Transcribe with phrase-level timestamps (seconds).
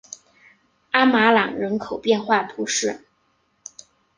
[0.89, 3.05] 阿马朗人口变化图示